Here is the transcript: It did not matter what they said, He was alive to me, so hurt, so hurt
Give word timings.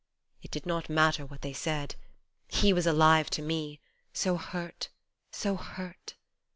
It 0.41 0.49
did 0.49 0.65
not 0.65 0.89
matter 0.89 1.27
what 1.27 1.41
they 1.43 1.53
said, 1.53 1.93
He 2.47 2.73
was 2.73 2.87
alive 2.87 3.29
to 3.29 3.43
me, 3.43 3.79
so 4.13 4.35
hurt, 4.35 4.89
so 5.29 5.55
hurt 5.55 6.15